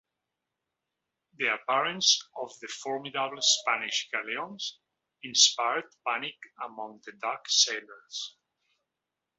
The 1.37 1.53
appearance 1.53 2.27
of 2.35 2.49
the 2.59 2.67
formidable 2.67 3.39
Spanish 3.39 4.09
galleons 4.11 4.79
inspired 5.21 5.93
panic 6.07 6.37
among 6.59 7.03
the 7.05 7.11
Dutch 7.21 7.53
sailors. 7.53 8.35